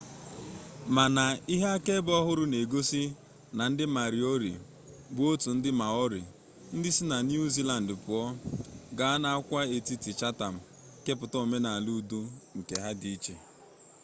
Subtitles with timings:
[0.95, 1.23] mana
[1.53, 3.03] ihe akaebe ọhụrụ na-egosi
[3.57, 4.53] na ndị mariori
[5.15, 6.21] bụ otu ndị maori
[6.75, 8.21] ndị si na niu ziland pụọ
[8.97, 10.55] gaa n'agwaetiti chatham
[11.03, 12.21] kepụta omenala udo
[12.57, 13.35] nke ha di iche